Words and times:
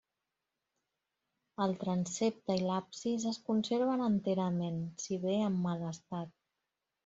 El 1.65 1.75
transsepte 1.83 2.57
i 2.61 2.65
l'absis 2.71 3.29
es 3.35 3.39
conserven 3.53 4.03
enterament, 4.09 4.83
si 5.07 5.23
bé 5.31 5.41
en 5.53 5.63
mal 5.71 5.89
estat. 5.95 6.37